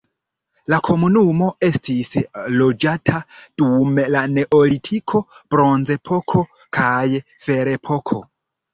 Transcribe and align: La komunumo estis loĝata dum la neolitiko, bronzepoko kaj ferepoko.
La 0.73 0.77
komunumo 0.87 1.49
estis 1.67 2.09
loĝata 2.55 3.21
dum 3.63 4.01
la 4.17 4.25
neolitiko, 4.39 5.25
bronzepoko 5.55 6.47
kaj 6.81 7.01
ferepoko. 7.49 8.25